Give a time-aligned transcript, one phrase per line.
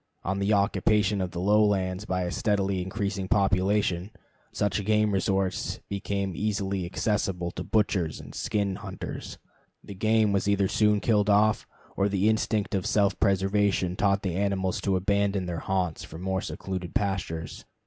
[0.23, 4.09] On the occupation of the lowlands by a steadily increasing population,
[4.51, 9.37] such game resorts became easily accessible to butchers and skin hunters.
[9.83, 14.35] The game was either soon killed off, or the instinct of self preservation taught the
[14.35, 17.65] animals to abandon their haunts for more secluded pastures.